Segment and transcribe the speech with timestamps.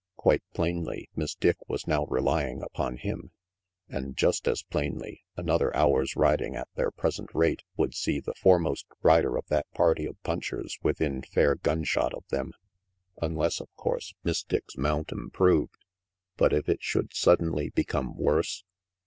[0.15, 3.29] Quite plainly, Miss Dick was now relying upon him;
[3.87, 8.87] and just as plainly, another hour's riding at their present rate would see the foremost
[9.03, 12.53] rider of that party of punchers within fair gunshot of them
[13.21, 15.85] unless, of RANGY PETE 139 course, Miss Dick's mount improved;
[16.35, 18.63] but if it should suddenly become worse